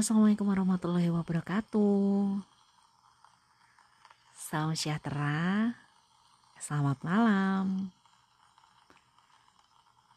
[0.00, 2.40] Assalamualaikum warahmatullahi wabarakatuh.
[4.32, 5.76] Salam sejahtera.
[6.56, 7.92] Selamat malam.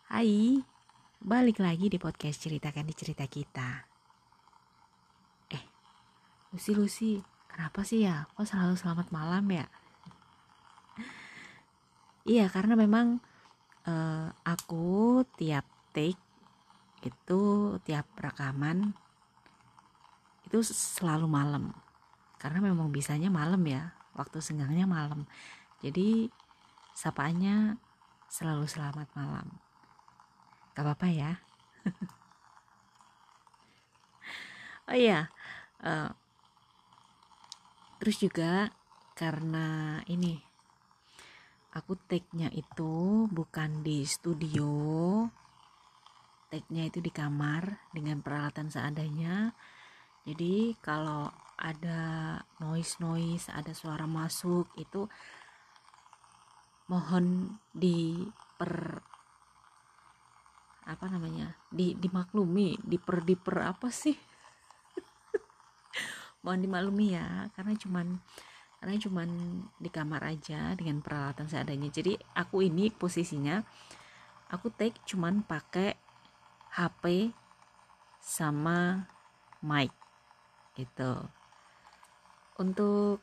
[0.08, 0.64] Hai,
[1.20, 3.84] balik lagi di podcast ceritakan di cerita kita.
[5.52, 5.64] Eh,
[6.55, 7.20] Lucy Lucy,
[7.52, 8.23] kenapa sih ya?
[8.40, 9.68] Kok selalu selamat malam ya?
[12.31, 13.20] iya, karena memang
[13.84, 16.23] uh, aku tiap take
[17.04, 19.02] itu tiap rekaman
[20.53, 21.73] itu selalu malam.
[22.38, 25.26] Karena memang bisanya malam ya waktu senggangnya malam.
[25.81, 26.29] Jadi
[26.93, 27.81] sapaannya
[28.29, 29.49] selalu selamat malam.
[30.77, 31.34] Gak apa-apa ya.
[34.84, 35.31] Oh iya
[35.79, 36.12] uh,
[38.04, 38.67] terus juga
[39.15, 40.35] karena ini
[41.71, 45.23] aku take-nya itu bukan di studio
[46.51, 49.55] take-nya itu di kamar dengan peralatan seadanya
[50.24, 51.27] jadi kalau
[51.60, 55.12] ada noise noise ada suara masuk itu
[56.88, 58.24] mohon di
[58.55, 59.04] per
[60.84, 64.16] apa namanya di dimaklumi diper diper apa sih?
[66.44, 68.19] Mohon dimaklumi ya karena cuman
[68.84, 69.29] karena cuman
[69.79, 71.88] di kamar aja dengan peralatan seadanya.
[71.88, 73.63] Jadi aku ini posisinya
[74.51, 75.96] aku take cuman pakai
[76.75, 77.31] HP
[78.19, 79.07] sama
[79.63, 80.03] mic
[80.78, 81.13] gitu.
[82.62, 83.22] Untuk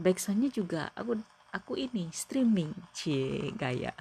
[0.00, 3.94] backsoundnya juga aku aku ini streaming cie gaya.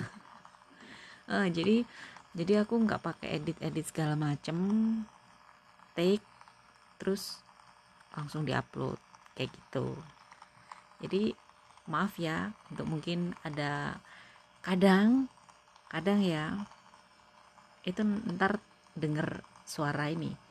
[1.30, 1.86] Uh, jadi
[2.34, 4.58] jadi aku nggak pakai edit edit segala macem
[5.98, 6.24] take
[7.02, 7.42] terus
[8.14, 8.98] langsung diupload
[9.34, 9.98] kayak gitu.
[11.00, 11.34] Jadi
[11.90, 13.98] maaf ya untuk mungkin ada
[14.62, 15.26] kadang
[15.90, 16.54] kadang ya
[17.82, 18.62] itu ntar
[18.94, 20.49] denger suara ini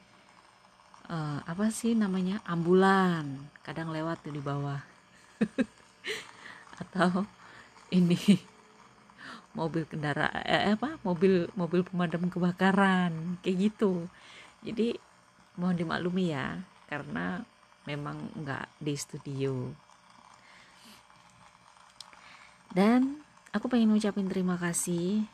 [1.08, 3.48] uh, apa sih namanya ambulan.
[3.64, 4.80] Kadang lewat di bawah.
[6.80, 7.26] Atau
[7.88, 8.16] ini
[9.56, 13.40] mobil kendaraan eh, apa mobil mobil pemadam kebakaran.
[13.42, 14.06] Kayak gitu.
[14.62, 14.94] Jadi
[15.58, 17.42] mohon dimaklumi ya karena
[17.88, 19.72] memang nggak di studio.
[22.68, 25.24] Dan aku pengen ngucapin terima kasih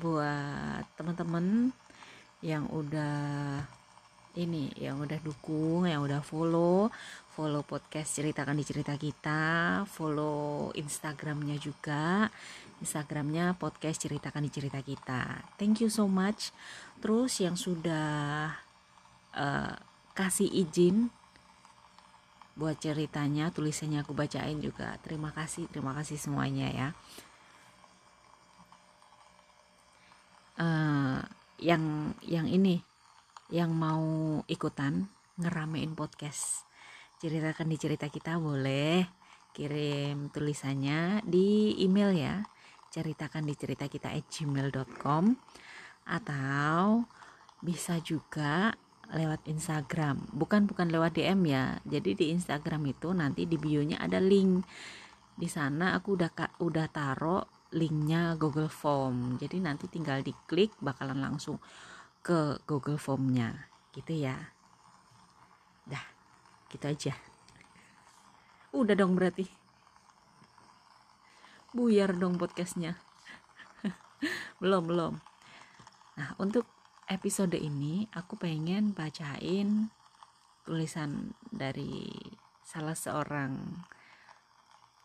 [0.00, 1.68] buat teman-teman
[2.40, 3.60] yang udah
[4.32, 6.88] ini yang udah dukung yang udah follow.
[7.32, 9.42] Follow podcast ceritakan di cerita kita.
[9.88, 12.28] Follow instagramnya juga.
[12.80, 15.40] Instagramnya podcast ceritakan di cerita kita.
[15.56, 16.52] Thank you so much.
[17.00, 18.52] Terus yang sudah
[19.36, 19.74] uh,
[20.12, 21.08] kasih izin
[22.52, 25.00] buat ceritanya tulisannya aku bacain juga.
[25.00, 26.88] Terima kasih terima kasih semuanya ya.
[30.60, 31.24] Uh,
[31.56, 32.84] yang yang ini
[33.52, 36.64] yang mau ikutan ngeramein podcast.
[37.20, 39.04] Ceritakan di cerita kita boleh
[39.52, 42.36] kirim tulisannya di email ya.
[42.88, 45.36] Ceritakan di cerita kita at gmail.com
[46.08, 47.04] atau
[47.60, 48.72] bisa juga
[49.12, 50.32] lewat Instagram.
[50.32, 51.76] Bukan bukan lewat DM ya.
[51.84, 54.64] Jadi di Instagram itu nanti di bionya ada link.
[55.36, 57.44] Di sana aku udah udah taruh
[57.76, 59.36] linknya Google Form.
[59.36, 61.60] Jadi nanti tinggal diklik bakalan langsung
[62.22, 63.68] ke Google Formnya.
[63.90, 64.54] Gitu ya.
[65.84, 66.06] Dah
[66.70, 67.12] gitu aja.
[68.72, 69.44] Udah dong berarti.
[71.76, 72.96] Buyar dong podcastnya.
[74.62, 75.14] Belum belum.
[76.16, 76.64] Nah untuk
[77.10, 79.90] episode ini aku pengen bacain
[80.64, 82.08] tulisan dari
[82.62, 83.82] salah seorang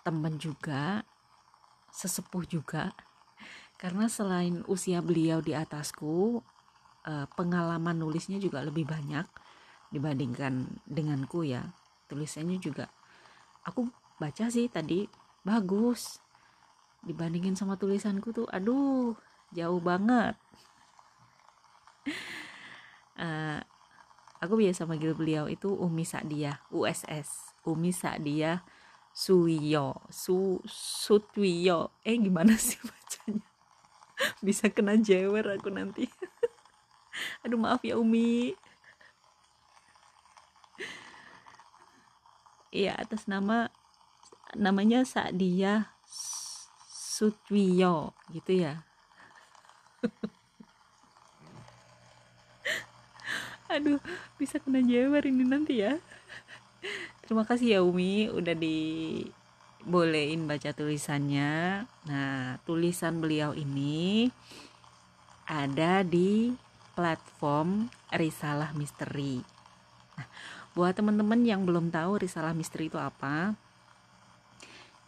[0.05, 1.03] teman juga
[1.91, 2.95] sesepuh juga.
[3.75, 6.41] Karena selain usia beliau di atasku
[7.07, 9.23] uh, pengalaman nulisnya juga lebih banyak
[9.89, 11.63] dibandingkan denganku ya.
[12.11, 12.91] Tulisannya juga
[13.63, 13.87] aku
[14.19, 15.07] baca sih tadi
[15.47, 16.19] bagus.
[17.01, 19.15] Dibandingin sama tulisanku tuh aduh
[19.55, 20.35] jauh banget.
[23.15, 23.63] Uh,
[24.43, 28.63] aku biasa manggil beliau itu Umi Sadia USS Umi Sadia
[29.11, 31.95] Suyo Su Sutwiyo.
[32.03, 33.47] Eh gimana sih bacanya?
[34.41, 36.09] Bisa kena jewer aku nanti
[37.43, 38.53] aduh maaf ya Umi.
[42.71, 43.71] Iya atas nama
[44.53, 45.89] namanya Sadia
[47.17, 48.85] Sutwiyo gitu ya.
[53.73, 53.99] Aduh
[54.39, 55.99] bisa kena jewer ini nanti ya.
[57.25, 61.83] Terima kasih ya Umi udah dibolehin baca tulisannya.
[62.07, 64.31] Nah tulisan beliau ini
[65.47, 66.55] ada di
[66.97, 69.37] platform Risalah Misteri.
[70.17, 70.27] Nah,
[70.73, 73.53] buat teman-teman yang belum tahu Risalah Misteri itu apa,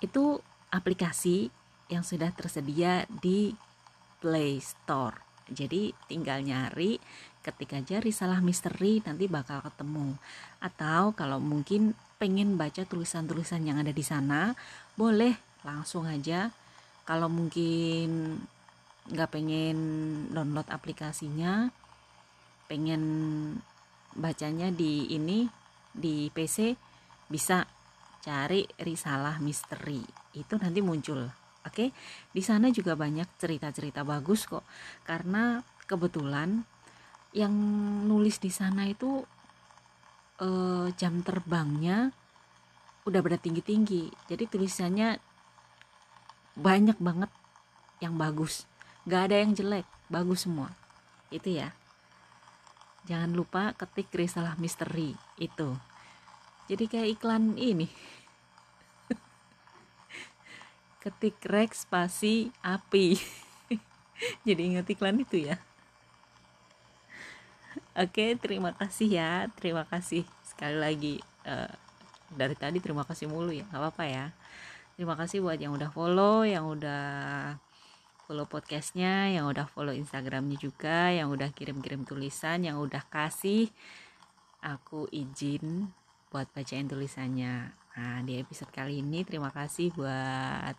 [0.06, 0.38] itu
[0.70, 1.50] aplikasi
[1.90, 3.58] yang sudah tersedia di
[4.22, 5.18] Play Store.
[5.50, 7.02] Jadi tinggal nyari
[7.42, 10.14] ketik aja risalah misteri nanti bakal ketemu.
[10.62, 14.54] Atau kalau mungkin pengen baca tulisan-tulisan yang ada di sana,
[14.94, 15.34] boleh
[15.66, 16.54] langsung aja.
[17.08, 18.38] Kalau mungkin
[19.10, 19.78] nggak pengen
[20.30, 21.74] download aplikasinya,
[22.70, 23.04] pengen
[24.14, 25.50] bacanya di ini
[25.90, 26.78] di PC
[27.26, 27.66] bisa
[28.22, 30.06] cari risalah misteri
[30.38, 31.26] itu nanti muncul
[31.68, 31.92] Oke,
[32.32, 34.64] di sana juga banyak cerita-cerita bagus kok.
[35.04, 36.64] Karena kebetulan
[37.36, 37.52] yang
[38.08, 39.22] nulis di sana itu
[40.40, 42.16] eh, jam terbangnya
[43.04, 44.10] udah pada tinggi-tinggi.
[44.32, 45.20] Jadi tulisannya
[46.56, 47.32] banyak banget
[48.00, 48.64] yang bagus.
[49.04, 50.72] Gak ada yang jelek, bagus semua.
[51.28, 51.76] Itu ya.
[53.08, 55.78] Jangan lupa ketik risalah misteri itu.
[56.70, 57.90] Jadi kayak iklan ini.
[61.02, 63.18] Ketik Rex spasi api.
[64.48, 65.58] Jadi ingat iklan itu ya.
[67.98, 69.32] Oke terima kasih ya.
[69.58, 71.16] Terima kasih sekali lagi.
[71.48, 71.72] Uh,
[72.30, 73.66] dari tadi terima kasih mulu ya.
[73.74, 74.26] Nggak apa-apa ya.
[75.00, 77.56] Terima kasih buat yang udah follow yang udah
[78.30, 83.74] follow podcastnya yang udah follow instagramnya juga yang udah kirim-kirim tulisan yang udah kasih
[84.62, 85.90] aku izin
[86.30, 90.72] buat bacain tulisannya Nah, di episode kali ini terima kasih buat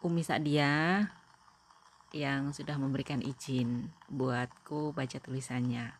[0.00, 1.04] Umi Sadia
[2.16, 5.92] yang sudah memberikan izin buatku baca tulisannya.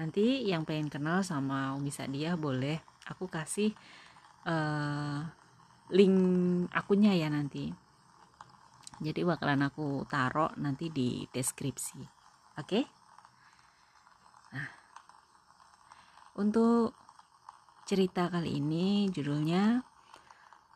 [0.00, 3.76] Nanti yang pengen kenal sama Umi Sadia boleh aku kasih
[4.48, 5.20] uh,
[5.92, 6.16] link
[6.72, 7.76] akunnya ya nanti.
[9.00, 12.00] Jadi bakalan aku taruh nanti di deskripsi.
[12.56, 12.64] Oke?
[12.64, 12.84] Okay?
[14.56, 14.68] Nah,
[16.40, 17.06] untuk
[17.86, 19.78] Cerita kali ini judulnya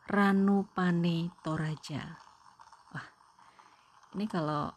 [0.06, 2.06] Ranu Pane Toraja.
[2.94, 3.06] Wah,
[4.14, 4.70] ini kalau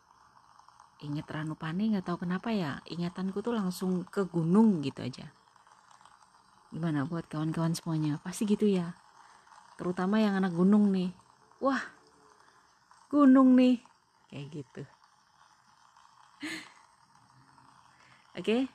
[1.06, 5.30] inget Ranu Pane nggak tahu kenapa ya, ingatanku tuh langsung ke gunung gitu aja.
[6.74, 8.18] Gimana buat kawan-kawan semuanya?
[8.26, 8.98] Pasti gitu ya.
[9.78, 11.14] Terutama yang anak gunung nih.
[11.62, 11.86] Wah,
[13.14, 13.78] gunung nih.
[14.26, 14.82] Kayak gitu.
[18.42, 18.66] Oke,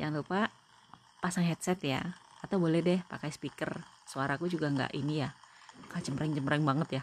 [0.00, 0.48] jangan lupa
[1.20, 2.00] pasang headset ya.
[2.40, 3.84] Atau boleh deh pakai speaker.
[4.08, 5.28] Suaraku juga nggak ini ya.
[5.92, 7.02] Nggak cempreng-cempreng banget ya.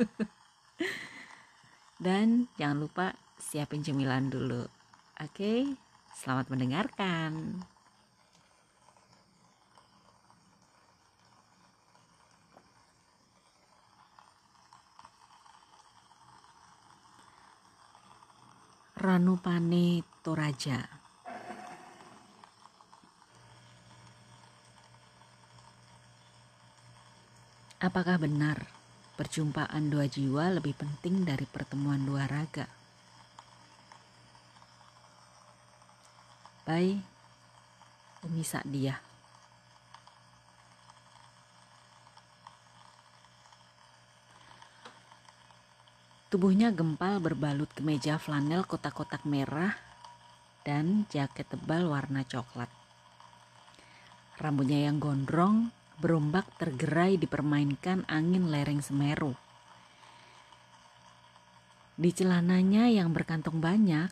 [2.04, 3.06] Dan jangan lupa
[3.36, 4.64] siapin cemilan dulu.
[5.20, 5.76] Oke?
[6.14, 7.60] Selamat mendengarkan
[19.04, 20.80] Ranupane Toraja
[27.84, 28.64] Apakah benar
[29.20, 32.64] perjumpaan dua jiwa lebih penting dari pertemuan dua raga?
[36.64, 36.96] By
[38.24, 39.13] Umi Sa'diyah
[46.34, 49.78] Tubuhnya gempal berbalut kemeja flanel kotak-kotak merah
[50.66, 52.66] dan jaket tebal warna coklat.
[54.42, 55.70] Rambutnya yang gondrong
[56.02, 59.38] berombak tergerai dipermainkan angin lereng Semeru.
[61.94, 64.10] Di celananya yang berkantong banyak,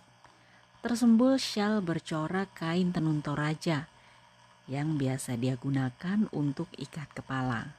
[0.79, 3.91] tersembul syal bercorak kain tenun toraja
[4.71, 7.75] yang biasa dia gunakan untuk ikat kepala.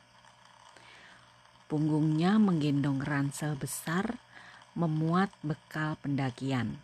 [1.72, 4.20] Punggungnya menggendong ransel besar
[4.74, 6.82] memuat bekal pendakian.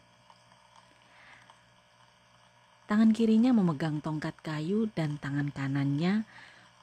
[2.90, 6.26] Tangan kirinya memegang tongkat kayu dan tangan kanannya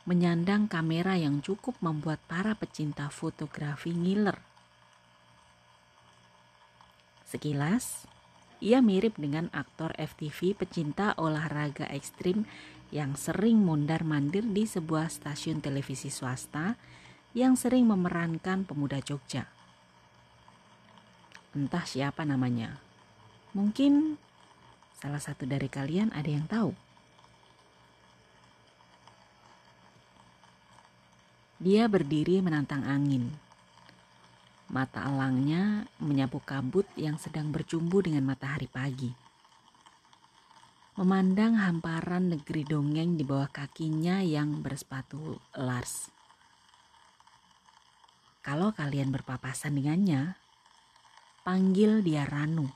[0.06, 4.38] menyandang kamera yang cukup membuat para pecinta fotografi ngiler.
[7.26, 8.06] Sekilas,
[8.62, 12.46] ia mirip dengan aktor FTV pecinta olahraga ekstrim
[12.94, 16.78] yang sering mondar-mandir di sebuah stasiun televisi swasta
[17.34, 19.55] yang sering memerankan pemuda Jogja.
[21.56, 22.76] Entah siapa namanya.
[23.56, 24.20] Mungkin
[24.92, 26.76] salah satu dari kalian ada yang tahu.
[31.56, 33.32] Dia berdiri menantang angin.
[34.68, 39.08] Mata elangnya menyapu kabut yang sedang bercumbu dengan matahari pagi.
[41.00, 46.12] Memandang hamparan negeri dongeng di bawah kakinya yang bersepatu Lars.
[48.44, 50.36] Kalau kalian berpapasan dengannya,
[51.46, 52.66] panggil dia Ranu.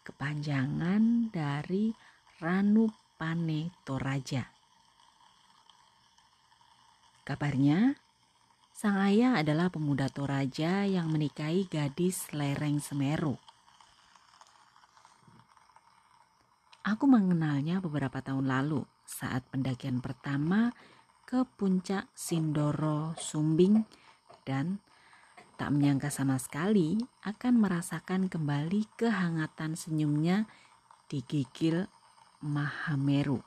[0.00, 1.92] kepanjangan dari
[2.40, 4.48] Ranupane Toraja.
[7.26, 7.92] Kabarnya,
[8.72, 13.36] sang ayah adalah pemuda Toraja yang menikahi gadis lereng Semeru.
[16.88, 20.72] Aku mengenalnya beberapa tahun lalu saat pendakian pertama
[21.28, 23.84] ke puncak Sindoro Sumbing
[24.46, 24.80] dan
[25.56, 30.44] tak menyangka sama sekali akan merasakan kembali kehangatan senyumnya
[31.08, 31.88] di gigil
[32.44, 33.40] Mahameru.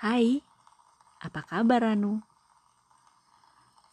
[0.00, 0.40] Hai,
[1.20, 2.24] apa kabar Anu?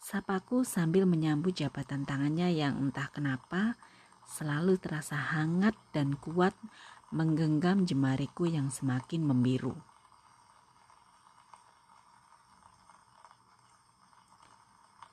[0.00, 3.76] Sapaku sambil menyambut jabatan tangannya yang entah kenapa
[4.26, 6.56] selalu terasa hangat dan kuat
[7.12, 9.91] menggenggam jemariku yang semakin membiru.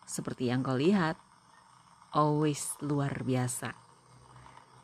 [0.09, 1.21] Seperti yang kau lihat,
[2.17, 3.77] always luar biasa.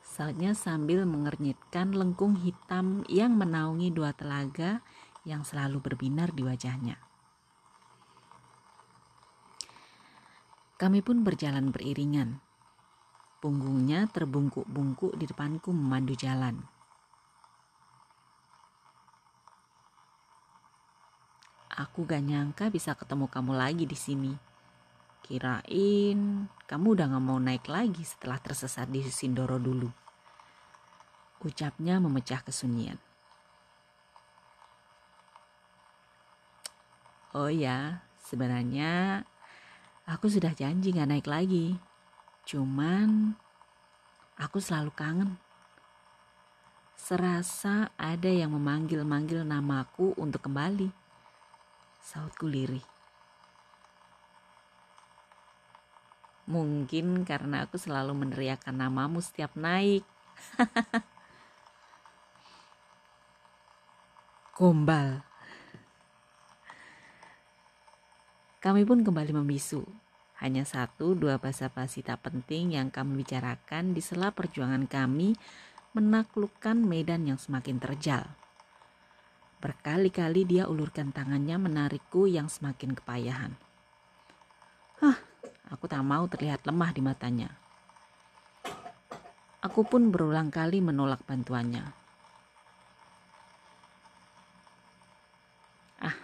[0.06, 4.86] Sautnya sambil mengernyitkan lengkung hitam yang menaungi dua telaga
[5.26, 7.02] yang selalu berbinar di wajahnya.
[10.78, 12.38] Kami pun berjalan beriringan.
[13.42, 16.62] Punggungnya terbungkuk-bungkuk di depanku memandu jalan.
[21.74, 24.45] Aku gak nyangka bisa ketemu kamu lagi di sini.
[25.26, 29.90] Kirain kamu udah gak mau naik lagi setelah tersesat di Sindoro dulu.
[31.42, 33.02] Ucapnya memecah kesunyian.
[37.34, 39.26] Oh ya, sebenarnya
[40.06, 41.74] aku sudah janji gak naik lagi.
[42.46, 43.34] Cuman
[44.38, 45.42] aku selalu kangen.
[46.94, 50.94] Serasa ada yang memanggil-manggil namaku untuk kembali
[51.98, 52.95] sautku lirih.
[56.46, 60.06] Mungkin karena aku selalu meneriakan namamu setiap naik.
[64.58, 65.26] Gombal.
[68.62, 69.86] Kami pun kembali membisu.
[70.42, 75.38] Hanya satu dua bahasa basi tak penting yang kami bicarakan di sela perjuangan kami
[75.96, 78.26] menaklukkan medan yang semakin terjal.
[79.64, 83.56] Berkali-kali dia ulurkan tangannya menarikku yang semakin kepayahan.
[85.00, 85.18] Hah,
[85.72, 87.50] aku tak mau terlihat lemah di matanya.
[89.66, 91.82] Aku pun berulang kali menolak bantuannya.
[95.98, 96.18] Ah,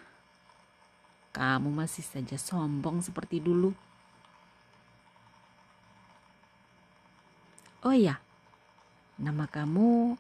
[1.34, 3.74] kamu masih saja sombong seperti dulu.
[7.82, 8.22] Oh iya,
[9.18, 10.14] nama kamu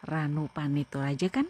[0.00, 1.44] Ranu Panito aja kan?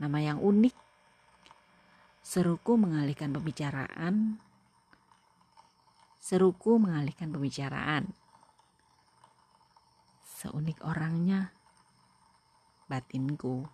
[0.00, 0.89] nama yang unik.
[2.30, 4.38] Seruku mengalihkan pembicaraan.
[6.22, 8.14] Seruku mengalihkan pembicaraan.
[10.22, 11.50] Seunik orangnya,
[12.86, 13.66] batinku.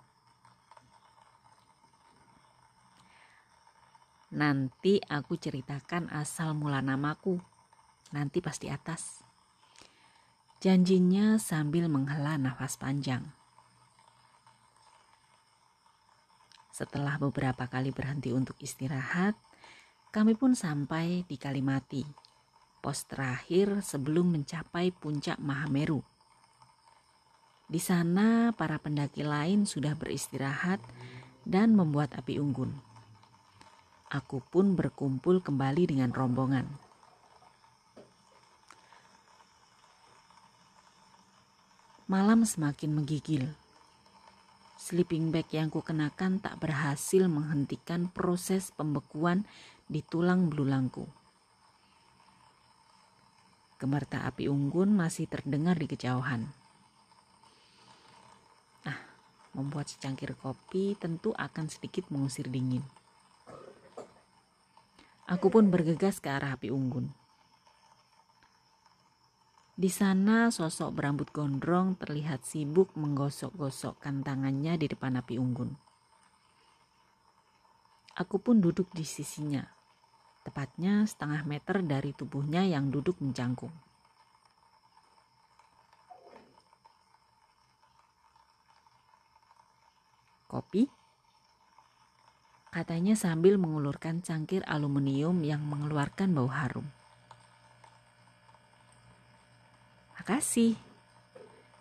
[4.33, 7.37] Nanti aku ceritakan asal mula namaku.
[8.17, 9.21] Nanti pasti atas.
[10.65, 13.36] Janjinya sambil menghela nafas panjang.
[16.77, 19.33] Setelah beberapa kali berhenti untuk istirahat,
[20.13, 22.05] kami pun sampai di Kalimati,
[22.85, 26.05] pos terakhir sebelum mencapai puncak Mahameru.
[27.65, 30.77] Di sana, para pendaki lain sudah beristirahat
[31.49, 32.77] dan membuat api unggun.
[34.13, 36.69] Aku pun berkumpul kembali dengan rombongan.
[42.05, 43.66] Malam semakin menggigil
[44.87, 49.43] Sleeping bag yang kukenakan tak berhasil menghentikan proses pembekuan
[49.91, 51.11] di tulang belulangku.
[53.83, 56.47] Gemerta api unggun masih terdengar di kejauhan.
[58.87, 58.95] Ah,
[59.59, 62.87] membuat secangkir kopi tentu akan sedikit mengusir dingin.
[65.27, 67.11] Aku pun bergegas ke arah api unggun.
[69.77, 75.77] Di sana sosok berambut gondrong terlihat sibuk menggosok-gosokkan tangannya di depan api unggun.
[78.17, 79.69] Aku pun duduk di sisinya,
[80.49, 83.69] tepatnya setengah meter dari tubuhnya yang duduk mencangkung.
[90.49, 90.89] Kopi?
[92.73, 96.89] Katanya sambil mengulurkan cangkir aluminium yang mengeluarkan bau harum.
[100.25, 100.79] Kasih.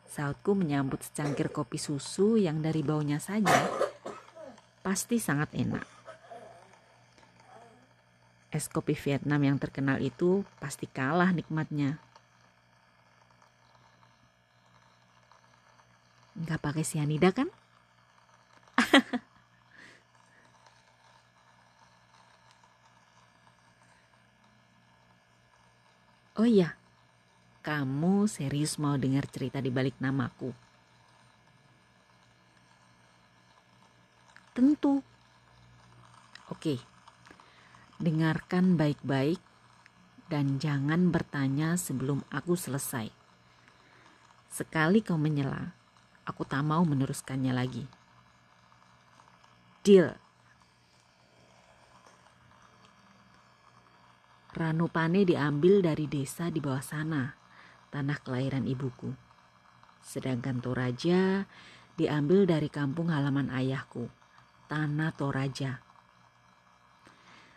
[0.10, 3.68] Sautku menyambut secangkir kopi susu yang dari baunya saja
[4.86, 5.84] pasti sangat enak.
[8.54, 12.00] Es kopi Vietnam yang terkenal itu pasti kalah nikmatnya.
[16.40, 17.52] Nggak pakai sianida kan?
[26.40, 26.80] oh iya,
[27.66, 30.54] kamu serius mau dengar cerita di balik namaku?
[34.54, 35.02] Tentu.
[36.54, 36.78] Oke,
[37.98, 39.42] dengarkan baik-baik
[40.30, 43.10] dan jangan bertanya sebelum aku selesai.
[44.46, 45.74] Sekali kau menyela,
[46.22, 47.90] aku tak mau meneruskannya lagi.
[49.82, 50.14] Deal.
[54.54, 57.45] Ranupane diambil dari desa di bawah sana
[57.94, 59.14] tanah kelahiran ibuku.
[60.02, 61.50] Sedangkan Toraja
[61.98, 64.10] diambil dari kampung halaman ayahku,
[64.70, 65.82] tanah Toraja.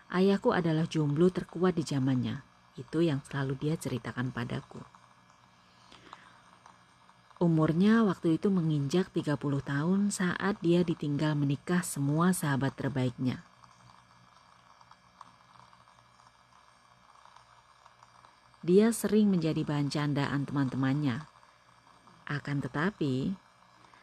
[0.08, 2.40] Ayahku adalah jomblo terkuat di zamannya.
[2.78, 4.80] Itu yang selalu dia ceritakan padaku.
[7.38, 13.47] Umurnya waktu itu menginjak 30 tahun saat dia ditinggal menikah semua sahabat terbaiknya.
[18.68, 21.24] Dia sering menjadi bahan candaan teman-temannya.
[22.28, 23.32] Akan tetapi,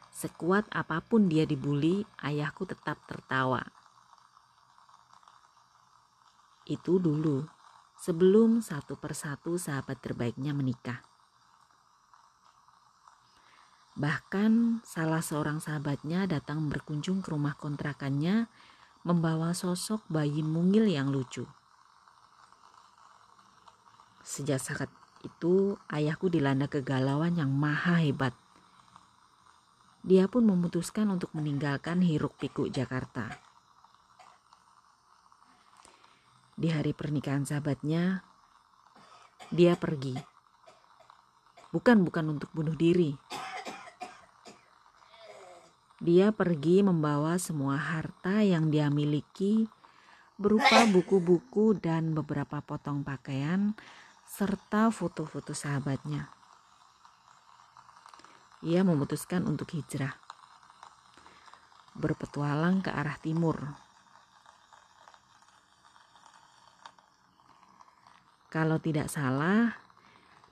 [0.10, 3.62] sekuat apa pun dia dibully, ayahku tetap tertawa.
[6.65, 7.45] Itu dulu,
[8.01, 11.05] sebelum satu persatu sahabat terbaiknya menikah.
[13.93, 18.50] Bahkan salah seorang sahabatnya datang berkunjung ke rumah kontrakannya
[19.05, 21.45] membawa sosok bayi mungil yang lucu.
[24.25, 24.89] Sejak saat
[25.22, 28.34] itu ayahku dilanda kegalauan yang maha hebat.
[30.01, 33.30] Dia pun memutuskan untuk meninggalkan hiruk pikuk Jakarta.
[36.58, 38.26] Di hari pernikahan sahabatnya,
[39.54, 40.17] dia pergi.
[41.69, 43.13] Bukan bukan untuk bunuh diri.
[46.02, 49.69] Dia pergi membawa semua harta yang dia miliki
[50.36, 53.71] berupa buku-buku dan beberapa potong pakaian
[54.25, 56.33] serta foto-foto sahabatnya.
[58.65, 60.17] Ia memutuskan untuk hijrah,
[61.93, 63.77] berpetualang ke arah timur.
[68.49, 69.77] Kalau tidak salah,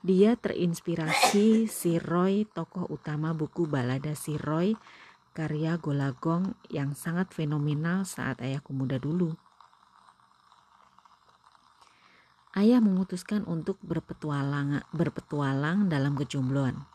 [0.04, 4.78] dia terinspirasi si Roy, tokoh utama buku balada si Roy,
[5.34, 9.34] karya Golagong yang sangat fenomenal saat ayahku muda dulu.
[12.54, 16.86] Ayah memutuskan untuk berpetualang, berpetualang dalam kejombloan.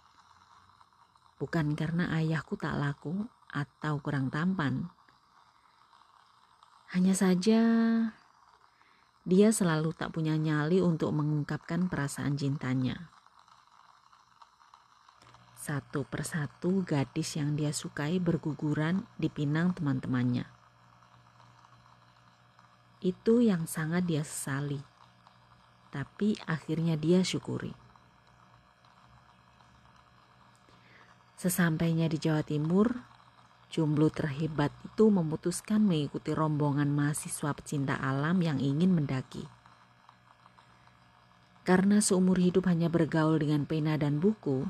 [1.36, 4.88] Bukan karena ayahku tak laku atau kurang tampan.
[6.96, 7.62] Hanya saja
[9.28, 13.12] dia selalu tak punya nyali untuk mengungkapkan perasaan cintanya.
[15.60, 20.48] Satu persatu gadis yang dia sukai berguguran dipinang teman-temannya.
[23.04, 24.99] Itu yang sangat dia sesali
[25.90, 27.74] tapi akhirnya dia syukuri.
[31.40, 33.00] Sesampainya di Jawa Timur,
[33.72, 39.48] jomblo terhebat itu memutuskan mengikuti rombongan mahasiswa pecinta alam yang ingin mendaki.
[41.64, 44.68] Karena seumur hidup hanya bergaul dengan pena dan buku,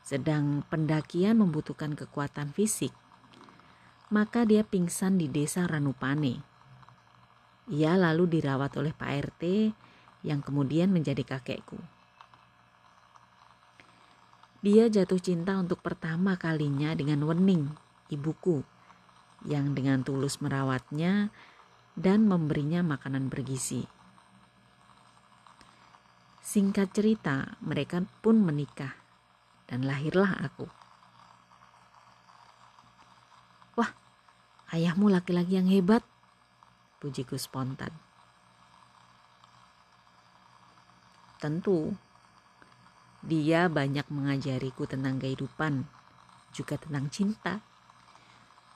[0.00, 2.94] sedang pendakian membutuhkan kekuatan fisik,
[4.08, 6.40] maka dia pingsan di desa Ranupane.
[7.70, 9.42] Ia lalu dirawat oleh Pak RT
[10.20, 11.80] yang kemudian menjadi kakekku.
[14.60, 17.72] Dia jatuh cinta untuk pertama kalinya dengan Wening,
[18.12, 18.60] ibuku,
[19.48, 21.32] yang dengan tulus merawatnya
[21.96, 23.88] dan memberinya makanan bergizi.
[26.44, 28.92] Singkat cerita, mereka pun menikah
[29.64, 30.68] dan lahirlah aku.
[33.80, 33.94] Wah,
[34.74, 36.04] ayahmu laki-laki yang hebat,
[37.00, 38.09] pujiku spontan.
[41.40, 41.96] Tentu,
[43.24, 45.88] dia banyak mengajariku tentang kehidupan,
[46.52, 47.64] juga tentang cinta.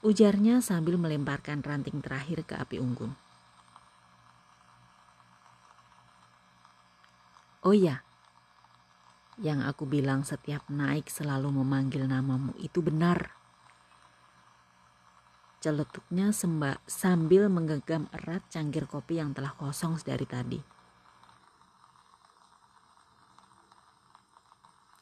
[0.01, 3.13] Ujarnya sambil melemparkan ranting terakhir ke api unggun.
[7.61, 8.01] Oh ya,
[9.41, 13.33] yang aku bilang setiap naik selalu memanggil namamu itu benar.
[15.61, 20.74] Celetuknya sembah sambil menggenggam erat cangkir kopi yang telah kosong dari tadi.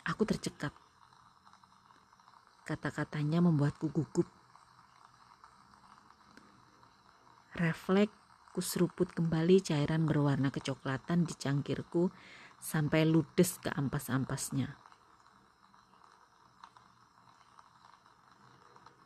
[0.03, 0.75] Aku tercekat.
[2.67, 4.27] Kata-katanya membuatku gugup.
[7.55, 12.13] Refleks kuseruput kembali cairan berwarna kecoklatan di cangkirku
[12.61, 14.77] sampai ludes ke ampas-ampasnya.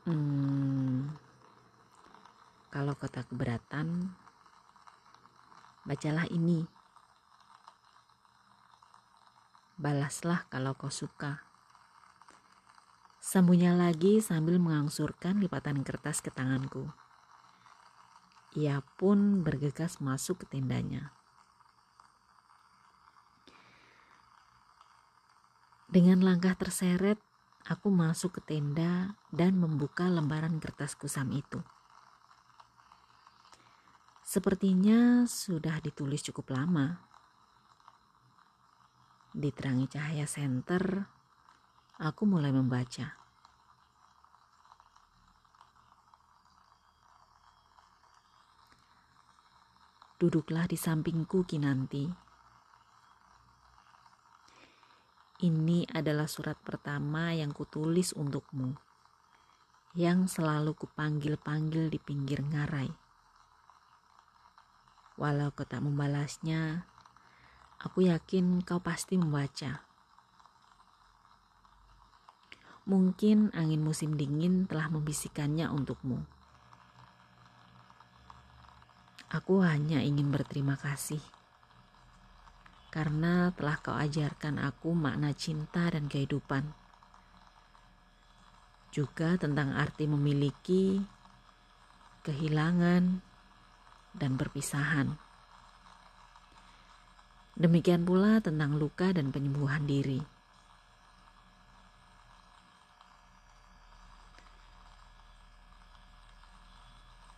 [0.07, 1.11] Hmm,
[2.71, 4.11] kalau kota keberatan,
[5.83, 6.76] bacalah ini.
[9.77, 11.45] Balaslah kalau kau suka.
[13.21, 16.89] Sambungnya lagi sambil mengangsurkan lipatan kertas ke tanganku.
[18.57, 21.13] Ia pun bergegas masuk ke tendanya.
[25.85, 27.21] Dengan langkah terseret,
[27.69, 31.61] aku masuk ke tenda dan membuka lembaran kertas kusam itu.
[34.25, 36.99] Sepertinya sudah ditulis cukup lama.
[39.37, 41.05] Diterangi cahaya senter,
[42.01, 43.13] aku mulai membaca.
[50.17, 52.09] Duduklah di sampingku Kinanti.
[55.45, 58.73] Ini adalah surat pertama yang kutulis untukmu,
[59.93, 62.89] yang selalu kupanggil-panggil di pinggir ngarai
[65.17, 66.85] Walau kau tak membalasnya,
[67.81, 69.85] aku yakin kau pasti membaca.
[72.87, 76.23] Mungkin angin musim dingin telah membisikkannya untukmu.
[79.27, 81.19] Aku hanya ingin berterima kasih
[82.97, 86.73] karena telah kau ajarkan aku makna cinta dan kehidupan.
[88.89, 91.03] Juga tentang arti memiliki,
[92.25, 93.21] kehilangan,
[94.17, 95.26] dan perpisahan.
[97.57, 100.21] Demikian pula tentang luka dan penyembuhan diri.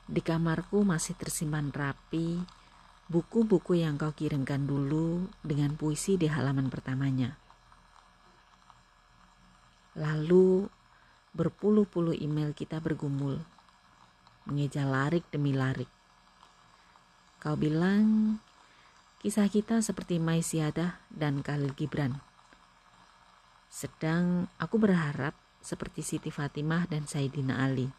[0.10, 2.42] Di kamarku masih tersimpan rapi
[3.08, 7.40] buku-buku yang kau kirimkan dulu dengan puisi di halaman pertamanya.
[9.96, 10.68] Lalu
[11.32, 13.40] berpuluh-puluh email kita bergumul,
[14.50, 15.88] mengeja larik demi larik.
[17.40, 18.36] Kau bilang
[19.20, 22.24] kisah kita seperti Maisiadah dan Khalil Gibran.
[23.68, 27.92] Sedang aku berharap seperti Siti Fatimah dan Saidina Ali.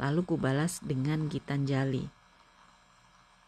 [0.00, 2.08] Lalu ku balas dengan Gitanjali.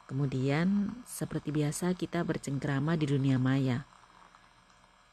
[0.09, 3.85] Kemudian, seperti biasa kita bercengkrama di dunia maya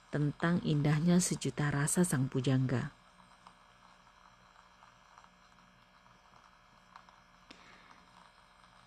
[0.08, 2.95] tentang indahnya sejuta rasa sang pujangga.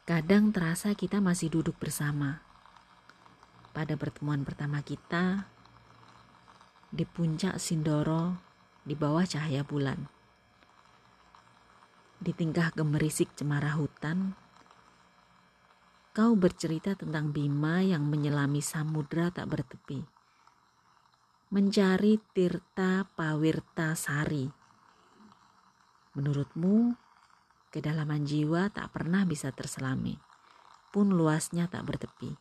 [0.08, 2.40] Kadang terasa kita masih duduk bersama.
[3.76, 5.44] Pada pertemuan pertama kita
[6.88, 8.40] di puncak Sindoro
[8.88, 10.08] di bawah cahaya bulan.
[12.24, 14.32] Di tingkah gemerisik cemara hutan,
[16.16, 20.00] kau bercerita tentang Bima yang menyelami samudra tak bertepi.
[21.52, 24.48] Mencari Tirta Pawirta Sari.
[26.16, 26.96] Menurutmu,
[27.68, 30.16] Kedalaman jiwa tak pernah bisa terselami,
[30.88, 32.32] pun luasnya tak bertepi.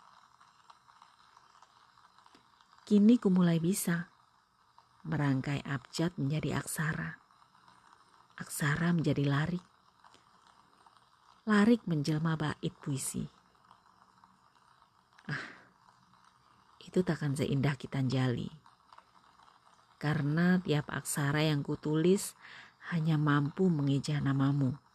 [2.88, 4.08] Kini ku mulai bisa
[5.04, 7.20] merangkai abjad menjadi aksara.
[8.40, 9.66] Aksara menjadi larik.
[11.44, 13.28] Larik menjelma bait puisi.
[15.28, 15.44] Ah,
[16.80, 18.48] itu takkan seindah Kitanjali.
[20.00, 22.40] Karena tiap aksara yang kutulis
[22.96, 24.87] hanya mampu mengeja namamu.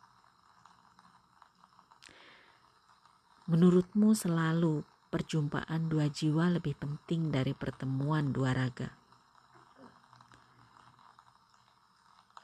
[3.51, 8.95] Menurutmu selalu perjumpaan dua jiwa lebih penting dari pertemuan dua raga?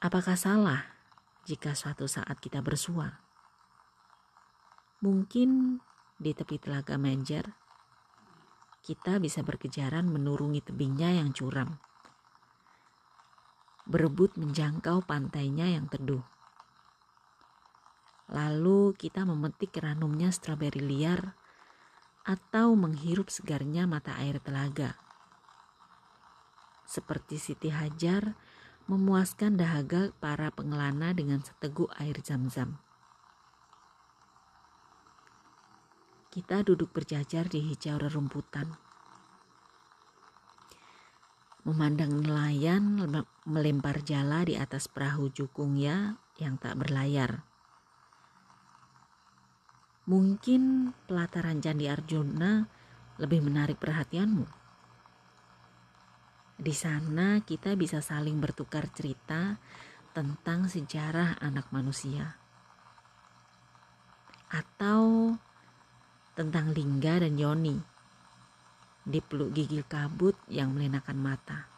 [0.03, 0.91] Apakah salah
[1.47, 3.23] jika suatu saat kita bersua?
[4.99, 5.79] Mungkin
[6.19, 7.47] di tepi telaga Menjer,
[8.83, 11.79] kita bisa berkejaran menurungi tebingnya yang curam.
[13.87, 16.38] Berebut menjangkau pantainya yang teduh
[18.29, 21.33] Lalu kita memetik ranumnya stroberi liar
[22.21, 24.93] atau menghirup segarnya mata air telaga.
[26.85, 28.37] Seperti Siti Hajar
[28.85, 32.77] memuaskan dahaga para pengelana dengan seteguk air zam-zam.
[36.29, 38.77] Kita duduk berjajar di hijau rerumputan.
[41.65, 43.01] Memandang nelayan
[43.49, 47.49] melempar jala di atas perahu jukungnya yang tak berlayar
[50.09, 52.65] Mungkin pelataran Candi Arjuna
[53.21, 54.45] lebih menarik perhatianmu.
[56.59, 59.61] Di sana kita bisa saling bertukar cerita
[60.11, 62.39] tentang sejarah anak manusia.
[64.49, 65.37] atau
[66.33, 67.77] tentang Lingga dan Yoni
[69.05, 71.69] di peluk gigil kabut yang melenakan mata.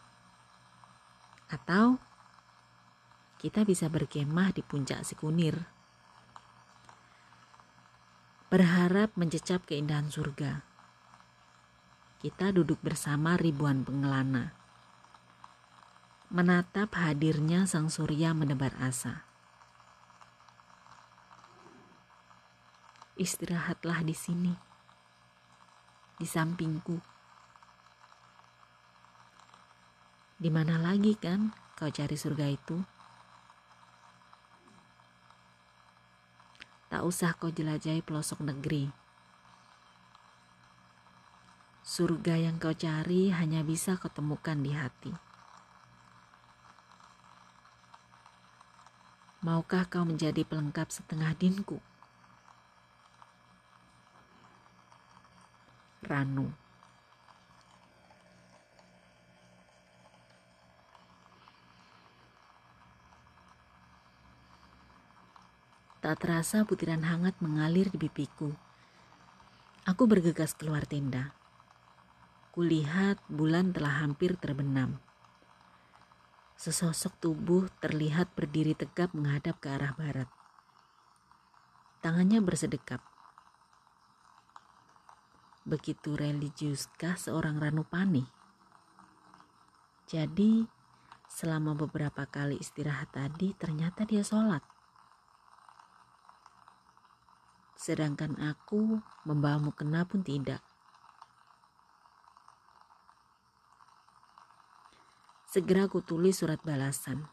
[1.51, 1.99] Atau
[3.43, 5.59] kita bisa berkemah di puncak Sikunir.
[8.51, 10.59] Berharap mencecap keindahan surga.
[12.19, 14.51] Kita duduk bersama ribuan pengelana.
[16.27, 19.23] Menatap hadirnya sang surya menebar asa.
[23.15, 24.51] Istirahatlah di sini,
[26.19, 26.99] di sampingku.
[30.35, 33.00] Di mana lagi kan kau cari surga itu?
[36.91, 38.91] Tak usah kau jelajahi pelosok negeri.
[41.87, 45.15] Surga yang kau cari hanya bisa kau temukan di hati.
[49.39, 51.79] Maukah kau menjadi pelengkap setengah dinku?
[56.03, 56.60] Ranu
[66.01, 68.49] Tak terasa butiran hangat mengalir di pipiku.
[69.85, 71.37] Aku bergegas keluar tenda.
[72.57, 74.97] Kulihat bulan telah hampir terbenam.
[76.57, 80.25] Sesosok tubuh terlihat berdiri tegap menghadap ke arah barat.
[82.01, 83.05] Tangannya bersedekap.
[85.69, 88.25] Begitu religiuskah seorang Ranupani?
[90.09, 90.65] Jadi,
[91.29, 94.80] selama beberapa kali istirahat tadi, ternyata dia sholat.
[97.81, 100.61] Sedangkan aku membawamu kena pun tidak.
[105.49, 107.25] Segera ku tulis surat balasan.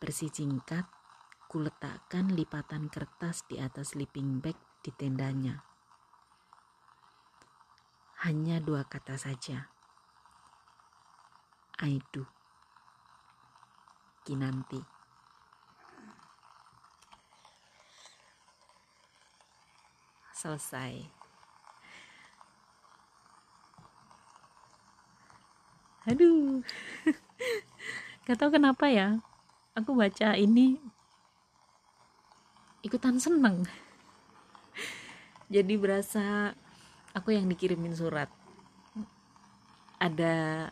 [0.00, 0.88] Bersih singkat,
[1.44, 5.60] ku letakkan lipatan kertas di atas sleeping bag di tendanya.
[8.24, 9.68] Hanya dua kata saja.
[11.84, 12.24] I do.
[14.24, 14.99] Kinanti.
[20.40, 21.04] Selesai.
[26.08, 26.64] Aduh,
[28.24, 29.20] gak tau kenapa ya,
[29.76, 30.80] aku baca ini
[32.80, 33.68] ikutan seneng.
[35.52, 36.56] Jadi berasa
[37.12, 38.32] aku yang dikirimin surat.
[40.00, 40.66] Ada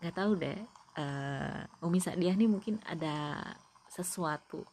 [0.00, 0.56] gak tahu deh,
[0.96, 3.44] uh, Umi Sadiah nih mungkin ada
[3.92, 4.64] sesuatu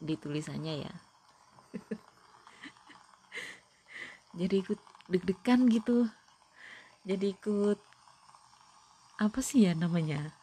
[0.00, 0.94] di tulisannya ya.
[4.36, 6.04] Jadi ikut deg-degan gitu.
[7.08, 7.80] Jadi ikut
[9.16, 10.36] apa sih ya namanya?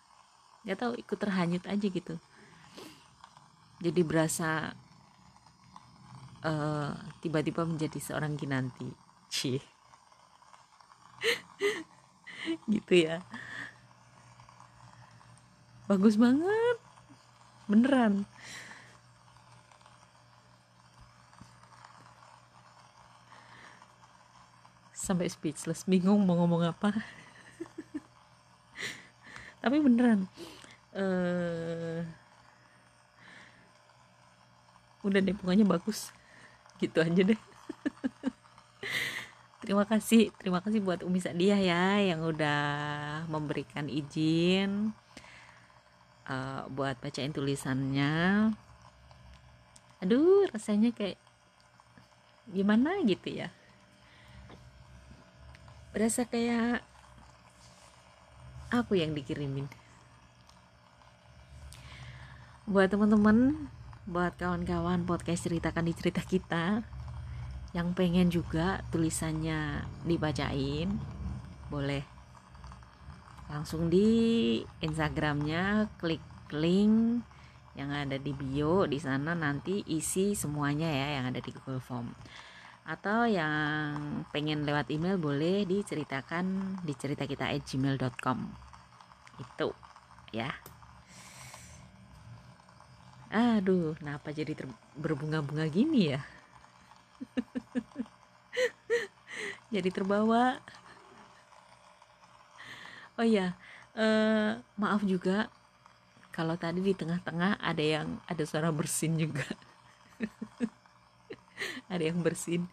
[0.66, 2.18] Nggak tahu ikut terhanyut aja gitu.
[3.84, 4.74] Jadi berasa
[6.42, 8.90] uh, tiba-tiba menjadi seorang kinanti
[9.30, 9.62] cie.
[12.68, 13.24] Gitu ya.
[15.88, 16.78] Bagus banget.
[17.72, 18.28] Beneran
[25.04, 25.84] sampai speechless.
[25.84, 26.96] Bingung mau ngomong apa.
[29.62, 30.32] Tapi beneran
[30.96, 32.00] uh,
[35.04, 36.16] udah deh pokoknya bagus.
[36.80, 37.40] Gitu aja deh.
[39.64, 44.92] Terima kasih terima kasih buat Umi Sadia ya yang udah memberikan izin
[46.28, 48.52] uh, buat bacain tulisannya.
[50.04, 51.16] Aduh rasanya kayak
[52.52, 53.56] gimana gitu ya
[55.94, 56.82] berasa kayak
[58.74, 59.70] aku yang dikirimin?
[62.66, 63.70] Buat teman-teman
[64.10, 66.84] buat kawan-kawan podcast ceritakan di cerita kita
[67.72, 70.92] yang pengen juga tulisannya dibacain
[71.72, 72.04] boleh
[73.48, 76.20] langsung di Instagramnya klik
[76.52, 77.24] link
[77.80, 82.12] yang ada di bio di sana nanti isi semuanya ya yang ada di Google Form
[82.84, 88.40] atau yang pengen lewat email boleh diceritakan di cerita kita at gmail.com
[89.40, 89.72] itu
[90.36, 90.52] ya.
[93.34, 94.54] Aduh kenapa jadi
[95.00, 96.22] berbunga-bunga gini ya?
[99.74, 100.62] Jadi terbawa.
[103.18, 103.58] Oh ya
[103.98, 105.50] uh, maaf juga
[106.34, 109.46] kalau tadi di tengah-tengah ada yang ada suara bersin juga
[111.94, 112.68] ada yang bersin.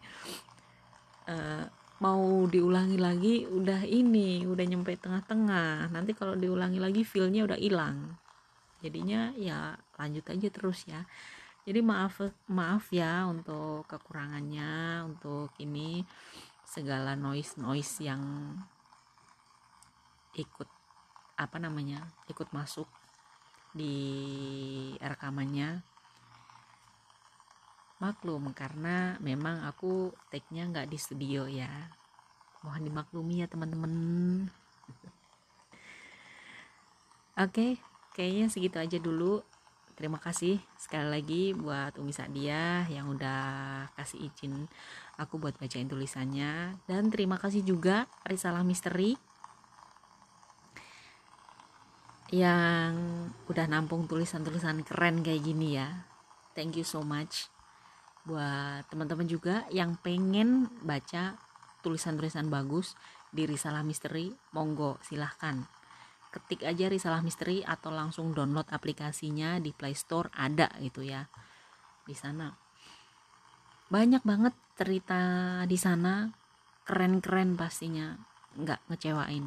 [1.29, 1.69] Uh,
[2.01, 5.93] mau diulangi lagi udah ini udah nyampe tengah-tengah.
[5.93, 8.17] Nanti kalau diulangi lagi feelnya udah hilang.
[8.81, 11.05] Jadinya ya lanjut aja terus ya.
[11.61, 12.17] Jadi maaf
[12.49, 16.01] maaf ya untuk kekurangannya untuk ini
[16.65, 18.21] segala noise noise yang
[20.33, 20.69] ikut
[21.37, 22.89] apa namanya ikut masuk
[23.75, 23.93] di
[24.97, 25.90] rekamannya
[28.01, 31.69] maklum karena memang aku take-nya nggak di studio ya.
[32.65, 33.93] Mohon dimaklumi ya teman-teman.
[37.37, 37.71] Oke okay,
[38.17, 39.45] kayaknya segitu aja dulu.
[39.93, 44.65] Terima kasih sekali lagi buat Umi Sadia yang udah kasih izin
[45.21, 46.81] aku buat bacain tulisannya.
[46.89, 49.13] Dan terima kasih juga Risalah Misteri
[52.33, 52.97] yang
[53.45, 56.09] udah nampung tulisan-tulisan keren kayak gini ya.
[56.57, 57.60] Thank you so much
[58.25, 61.37] buat teman-teman juga yang pengen baca
[61.81, 62.93] tulisan-tulisan bagus
[63.33, 65.65] di Risalah Misteri, monggo silahkan.
[66.31, 71.27] Ketik aja Risalah Misteri atau langsung download aplikasinya di Play Store ada gitu ya
[72.07, 72.53] di sana.
[73.91, 75.21] Banyak banget cerita
[75.67, 76.31] di sana
[76.87, 78.15] keren-keren pastinya
[78.55, 79.45] nggak ngecewain.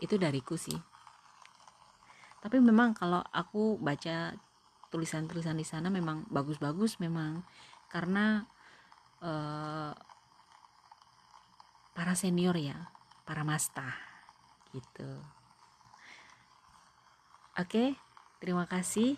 [0.00, 0.76] Itu dariku sih.
[2.42, 4.34] Tapi memang kalau aku baca
[4.92, 7.40] tulisan-tulisan di sana memang bagus-bagus memang.
[7.88, 8.44] Karena
[9.24, 9.92] uh,
[11.92, 12.92] para senior ya
[13.24, 13.96] para masta
[14.76, 15.08] gitu.
[17.56, 17.96] Oke
[18.40, 19.16] terima kasih.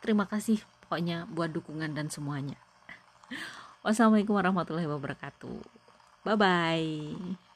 [0.00, 2.56] Terima kasih pokoknya buat dukungan dan semuanya.
[3.84, 5.60] Wassalamualaikum warahmatullahi wabarakatuh.
[6.24, 7.49] Bye bye